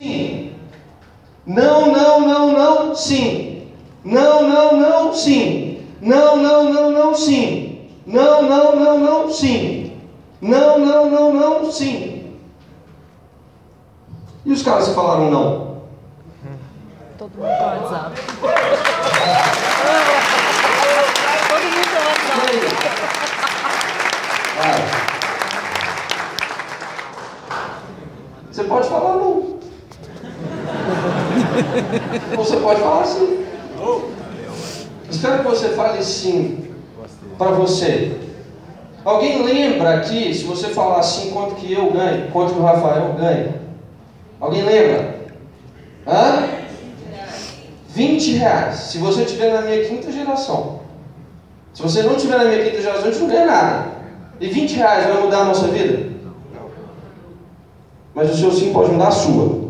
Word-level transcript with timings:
sim. 0.00 0.54
Não, 1.46 1.92
não, 1.92 2.20
não, 2.20 2.52
não, 2.52 2.94
sim. 2.94 3.68
Não, 4.04 4.46
não, 4.48 4.76
não, 4.76 5.14
sim. 5.14 5.86
Não, 6.00 6.36
não, 6.36 6.72
não, 6.72 6.90
não, 6.90 7.14
sim. 7.14 7.88
Não, 8.06 8.42
não, 8.42 8.76
não, 8.76 8.98
não, 8.98 9.32
sim. 9.32 9.98
Não, 10.40 10.78
não, 10.78 11.10
não, 11.10 11.32
não, 11.32 11.72
sim. 11.72 12.36
E 14.44 14.52
os 14.52 14.62
caras 14.62 14.88
que 14.88 14.94
falaram 14.94 15.30
não? 15.30 15.76
Todo 17.18 17.30
mundo 17.36 17.48
tem 17.48 17.66
WhatsApp. 17.66 18.20
Todo 21.48 21.64
mundo 21.64 21.88
tem 21.90 22.00
WhatsApp. 22.06 22.46
Vai. 24.58 25.06
Você 28.52 28.64
pode 28.64 28.88
falar 28.88 29.16
não. 29.16 29.56
Ou 30.86 32.05
você 32.36 32.56
pode 32.56 32.80
falar 32.80 33.04
sim. 33.04 33.44
Espero 35.10 35.38
que 35.38 35.48
você 35.48 35.68
fale 35.70 36.02
sim 36.02 36.66
para 37.38 37.50
você. 37.52 38.16
Alguém 39.04 39.42
lembra 39.42 39.94
aqui, 39.98 40.34
se 40.34 40.44
você 40.44 40.68
falar 40.68 40.98
assim, 40.98 41.30
quanto 41.30 41.54
que 41.54 41.72
eu 41.72 41.92
ganho, 41.92 42.30
quanto 42.32 42.54
que 42.54 42.58
o 42.58 42.62
Rafael 42.62 43.14
ganha? 43.16 43.54
Alguém 44.40 44.64
lembra? 44.64 45.16
Hã? 46.06 46.48
20 47.88 48.32
reais. 48.32 48.76
Se 48.76 48.98
você 48.98 49.22
estiver 49.22 49.52
na 49.52 49.62
minha 49.62 49.84
quinta 49.84 50.10
geração. 50.10 50.80
Se 51.72 51.82
você 51.82 52.02
não 52.02 52.16
estiver 52.16 52.36
na 52.36 52.44
minha 52.44 52.64
quinta 52.64 52.82
geração, 52.82 53.04
a 53.04 53.10
gente 53.10 53.20
não 53.20 53.28
ganha 53.28 53.46
nada. 53.46 53.86
E 54.40 54.48
20 54.48 54.72
reais 54.74 55.06
vai 55.06 55.22
mudar 55.22 55.42
a 55.42 55.44
nossa 55.44 55.68
vida? 55.68 56.12
Mas 58.14 58.30
o 58.30 58.36
seu 58.36 58.50
sim 58.50 58.72
pode 58.72 58.90
mudar 58.90 59.08
a 59.08 59.12
sua. 59.12 59.65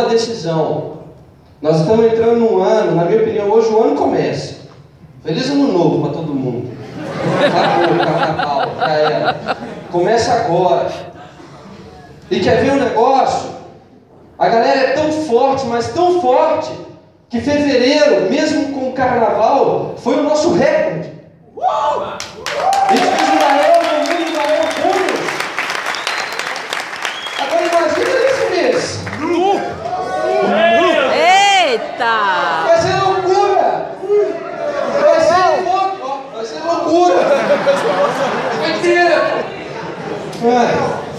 Toma 0.00 0.06
a 0.06 0.08
decisão. 0.08 0.92
Nós 1.60 1.80
estamos 1.80 2.06
entrando 2.06 2.36
num 2.36 2.62
ano, 2.62 2.94
na 2.94 3.04
minha 3.04 3.20
opinião, 3.20 3.50
hoje 3.50 3.68
o 3.68 3.82
ano 3.82 3.96
começa. 3.96 4.60
Feliz 5.22 5.50
ano 5.50 5.70
novo 5.72 6.00
para 6.00 6.12
todo 6.12 6.34
mundo. 6.34 6.70
Carnaval, 8.02 8.70
já 8.78 8.88
era. 8.88 9.56
Começa 9.92 10.32
agora. 10.32 10.88
E 12.30 12.40
quer 12.40 12.64
ver 12.64 12.72
um 12.72 12.76
negócio? 12.76 13.50
A 14.38 14.48
galera 14.48 14.80
é 14.80 14.92
tão 14.92 15.12
forte, 15.12 15.66
mas 15.66 15.88
tão 15.88 16.20
forte, 16.22 16.70
que 17.28 17.40
fevereiro, 17.40 18.30
mesmo 18.30 18.72
com 18.72 18.88
o 18.88 18.92
carnaval, 18.92 19.96
foi 19.98 20.18
o 20.18 20.22
nosso 20.22 20.54
recorde. 20.54 21.10
Israel, 22.90 23.82
no 23.82 23.98
mundo 23.98 24.30
Israel 24.30 24.62
juntos. 24.80 25.20
Agora 27.38 27.66
imagina 27.66 28.10
esse 28.30 28.50
mês. 28.50 29.00
Eita! 31.70 32.64
Vai 32.66 32.80
ser 32.82 32.96
loucura! 32.96 33.92
Vai 35.00 35.20
ser 35.20 35.70
louco! 35.70 35.96
ó, 36.02 36.36
Vai 36.36 36.44
ser 36.44 36.60
loucura! 36.64 37.16
Mentira! 38.60 39.44
É. 40.42 41.10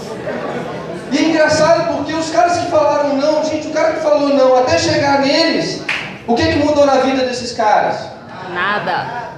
E 1.12 1.18
é 1.18 1.22
engraçado 1.28 1.96
porque 1.96 2.14
os 2.14 2.30
caras 2.30 2.58
que 2.58 2.70
falaram 2.70 3.16
não, 3.16 3.44
gente, 3.44 3.68
o 3.68 3.70
cara 3.70 3.94
que 3.94 4.00
falou 4.00 4.30
não, 4.30 4.56
até 4.56 4.78
chegar 4.78 5.20
neles, 5.20 5.82
o 6.26 6.34
que, 6.34 6.46
que 6.46 6.58
mudou 6.58 6.86
na 6.86 6.96
vida 6.98 7.24
desses 7.24 7.52
caras? 7.52 8.08
Nada. 8.52 9.30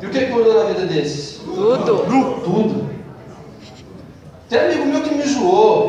E 0.00 0.06
o 0.06 0.10
que, 0.10 0.26
que 0.26 0.30
mudou 0.30 0.62
na 0.62 0.72
vida 0.72 0.86
desses? 0.86 1.38
Tudo. 1.38 2.04
Tudo. 2.44 2.90
Tem 4.48 4.60
amigo 4.60 4.86
meu 4.86 5.02
que 5.02 5.14
me 5.14 5.22
zoou. 5.22 5.88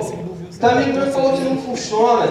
Tem 0.60 0.70
amigo 0.70 0.94
meu 0.94 1.06
que 1.08 1.12
falou 1.12 1.34
que 1.34 1.42
não 1.42 1.58
funciona. 1.58 2.28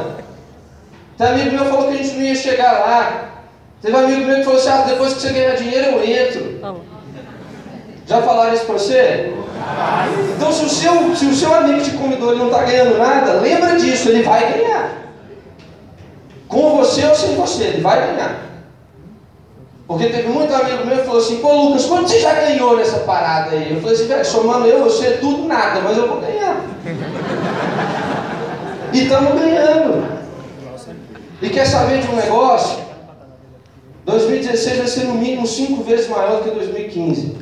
Tem 1.19 1.27
amigo 1.27 1.51
meu 1.51 1.65
que 1.65 1.71
falou 1.71 1.89
que 1.89 1.95
a 1.95 2.03
gente 2.03 2.15
não 2.17 2.23
ia 2.23 2.35
chegar 2.35 2.73
lá. 2.73 3.31
Teve 3.83 3.97
amigo 3.97 4.25
meu 4.25 4.37
que 4.37 4.45
falou 4.45 4.59
assim, 4.59 4.71
ah, 4.71 4.85
depois 4.87 5.13
que 5.13 5.21
você 5.21 5.33
ganhar 5.33 5.57
dinheiro 5.57 5.99
eu 5.99 6.05
entro. 6.05 6.81
Já 8.07 8.23
falaram 8.23 8.55
isso 8.55 8.65
pra 8.65 8.75
você? 8.75 9.35
Então 10.37 10.53
se 10.53 10.65
o 10.65 10.69
seu, 10.69 11.17
se 11.17 11.27
o 11.27 11.35
seu 11.35 11.55
amigo 11.55 11.81
te 11.81 11.93
convidou 11.93 12.35
e 12.35 12.39
não 12.39 12.47
está 12.47 12.63
ganhando 12.63 12.99
nada, 12.99 13.35
lembra 13.35 13.77
disso, 13.77 14.09
ele 14.09 14.23
vai 14.23 14.53
ganhar. 14.53 15.05
Com 16.49 16.77
você 16.77 17.07
ou 17.07 17.15
sem 17.15 17.35
você, 17.35 17.65
ele 17.65 17.81
vai 17.81 18.07
ganhar. 18.07 18.45
Porque 19.87 20.07
teve 20.07 20.29
muito 20.29 20.53
amigo 20.55 20.87
meu 20.87 20.99
que 20.99 21.05
falou 21.05 21.21
assim, 21.21 21.37
pô 21.37 21.53
Lucas, 21.53 21.85
quanto 21.85 22.09
você 22.09 22.21
já 22.21 22.35
ganhou 22.35 22.77
nessa 22.77 23.01
parada 23.01 23.51
aí? 23.51 23.75
Eu 23.75 23.81
falei 23.81 23.95
assim, 23.95 24.07
velho, 24.07 24.25
somando 24.25 24.67
eu, 24.67 24.85
você, 24.85 25.19
tudo, 25.21 25.47
nada, 25.47 25.81
mas 25.81 25.97
eu 25.97 26.09
vou 26.09 26.21
ganhar. 26.21 26.65
E 28.93 29.03
estamos 29.03 29.41
ganhando. 29.41 30.09
E 31.43 31.51
quer 31.51 31.67
saber 31.67 32.01
de 32.01 32.09
um 32.09 32.17
negócio? 32.17 32.83
2016 34.07 34.79
vai 34.79 34.87
ser 34.87 35.05
no 35.05 35.15
mínimo 35.15 35.47
cinco 35.47 35.83
vezes 35.83 36.09
maior 36.09 36.39
do 36.39 36.45
que 36.45 36.51
2015. 36.51 37.37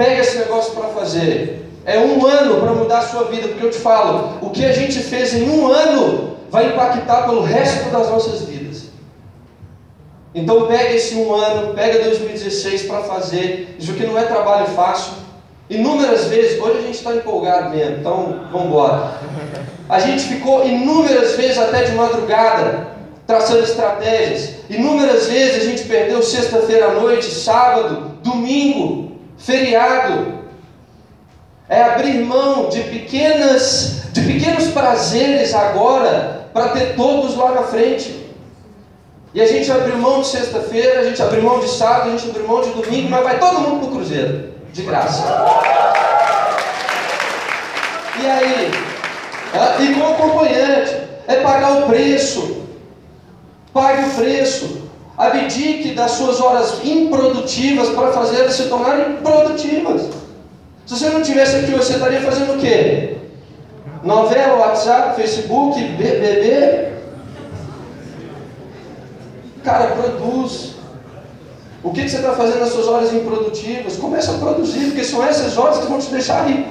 Pega 0.00 0.22
esse 0.22 0.38
negócio 0.38 0.72
para 0.72 0.88
fazer. 0.88 1.68
É 1.84 1.98
um 1.98 2.24
ano 2.24 2.58
para 2.58 2.72
mudar 2.72 3.00
a 3.00 3.02
sua 3.02 3.24
vida, 3.24 3.48
porque 3.48 3.66
eu 3.66 3.70
te 3.70 3.76
falo, 3.76 4.38
o 4.40 4.48
que 4.48 4.64
a 4.64 4.72
gente 4.72 4.98
fez 4.98 5.34
em 5.34 5.50
um 5.50 5.70
ano 5.70 6.38
vai 6.50 6.68
impactar 6.68 7.24
pelo 7.24 7.42
resto 7.42 7.90
das 7.90 8.08
nossas 8.08 8.48
vidas. 8.48 8.84
Então 10.34 10.66
pega 10.66 10.94
esse 10.94 11.16
um 11.16 11.34
ano, 11.34 11.74
pega 11.74 12.02
2016 12.02 12.84
para 12.84 13.02
fazer. 13.02 13.76
Isso 13.78 13.90
aqui 13.90 14.06
não 14.06 14.18
é 14.18 14.22
trabalho 14.22 14.68
fácil. 14.68 15.12
Inúmeras 15.68 16.24
vezes, 16.28 16.58
hoje 16.58 16.78
a 16.78 16.80
gente 16.80 16.96
está 16.96 17.14
empolgado 17.14 17.68
mesmo, 17.68 17.98
então 17.98 18.40
vamos 18.50 18.68
embora. 18.68 19.20
A 19.86 20.00
gente 20.00 20.22
ficou 20.22 20.66
inúmeras 20.66 21.36
vezes 21.36 21.58
até 21.58 21.82
de 21.82 21.92
madrugada 21.92 22.96
traçando 23.26 23.64
estratégias. 23.64 24.54
Inúmeras 24.70 25.26
vezes 25.26 25.62
a 25.62 25.66
gente 25.66 25.82
perdeu 25.82 26.22
sexta-feira 26.22 26.86
à 26.86 26.92
noite, 26.94 27.26
sábado, 27.26 28.12
domingo, 28.22 29.09
feriado. 29.40 30.40
É 31.68 31.82
abrir 31.82 32.24
mão 32.24 32.68
de 32.68 32.80
pequenas, 32.82 34.02
de 34.12 34.22
pequenos 34.22 34.68
prazeres 34.68 35.54
agora 35.54 36.48
para 36.52 36.70
ter 36.70 36.96
todos 36.96 37.36
lá 37.36 37.52
na 37.52 37.62
frente. 37.62 38.28
E 39.32 39.40
a 39.40 39.46
gente 39.46 39.70
abriu 39.70 39.96
mão 39.96 40.20
de 40.20 40.26
sexta-feira, 40.26 41.00
a 41.00 41.04
gente 41.04 41.22
abriu 41.22 41.42
mão 41.42 41.60
de 41.60 41.68
sábado, 41.68 42.08
a 42.08 42.16
gente 42.16 42.28
abriu 42.30 42.48
mão 42.48 42.60
de 42.60 42.70
domingo, 42.70 43.10
mas 43.10 43.22
vai 43.22 43.38
todo 43.38 43.60
mundo 43.60 43.78
para 43.78 43.88
o 43.88 43.92
cruzeiro, 43.92 44.52
de 44.72 44.82
graça. 44.82 45.22
E 48.20 48.26
aí? 48.26 48.70
E 49.80 49.94
com 49.94 50.06
acompanhante, 50.06 50.96
é 51.28 51.36
pagar 51.36 51.82
o 51.82 51.86
preço. 51.86 52.66
Pague 53.72 54.08
o 54.08 54.14
preço. 54.14 54.89
Abdique 55.20 55.92
das 55.92 56.12
suas 56.12 56.40
horas 56.40 56.82
improdutivas 56.82 57.90
para 57.90 58.10
fazer 58.10 58.40
elas 58.40 58.54
se 58.54 58.70
tornarem 58.70 59.16
produtivas. 59.16 60.08
Se 60.86 60.96
você 60.96 61.10
não 61.10 61.20
tivesse 61.20 61.56
aqui, 61.56 61.72
você 61.72 61.92
estaria 61.92 62.22
fazendo 62.22 62.54
o 62.54 62.58
quê? 62.58 63.18
Novela, 64.02 64.56
WhatsApp, 64.56 65.20
Facebook, 65.20 65.78
BBB? 65.78 66.94
Cara, 69.62 69.88
produz. 69.88 70.76
O 71.82 71.92
que 71.92 72.04
que 72.04 72.08
você 72.08 72.16
está 72.16 72.32
fazendo 72.32 72.60
nas 72.60 72.70
suas 72.70 72.88
horas 72.88 73.12
improdutivas? 73.12 73.96
Começa 73.98 74.32
a 74.32 74.38
produzir, 74.38 74.86
porque 74.86 75.04
são 75.04 75.22
essas 75.22 75.58
horas 75.58 75.80
que 75.80 75.86
vão 75.86 75.98
te 75.98 76.10
deixar 76.10 76.48
rico. 76.48 76.70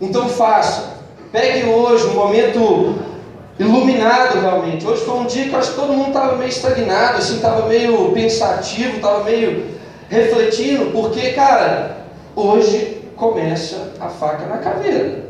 Então 0.00 0.28
faça. 0.28 0.94
Pegue 1.30 1.68
hoje 1.68 2.06
um 2.06 2.14
momento 2.14 3.07
iluminado 3.58 4.40
realmente. 4.40 4.86
Hoje 4.86 5.02
foi 5.02 5.14
um 5.14 5.26
dia 5.26 5.48
que 5.48 5.54
acho 5.54 5.70
que 5.70 5.76
todo 5.80 5.92
mundo 5.92 6.08
estava 6.08 6.36
meio 6.36 6.48
estagnado, 6.48 7.18
assim, 7.18 7.36
estava 7.36 7.66
meio 7.66 8.12
pensativo, 8.12 8.96
estava 8.96 9.24
meio 9.24 9.66
refletindo, 10.08 10.86
porque, 10.92 11.32
cara, 11.32 11.98
hoje 12.34 13.02
começa 13.16 13.92
a 14.00 14.08
faca 14.08 14.46
na 14.46 14.58
caveira. 14.58 15.26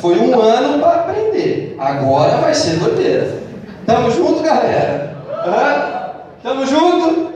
Foi 0.00 0.18
um 0.18 0.40
ano 0.40 0.78
para 0.80 1.00
aprender. 1.00 1.76
Agora 1.78 2.38
vai 2.38 2.54
ser 2.54 2.78
doideira. 2.78 3.40
Tamo 3.86 4.10
junto, 4.10 4.42
galera? 4.42 5.16
Hã? 5.44 6.12
Tamo 6.42 6.66
junto? 6.66 7.29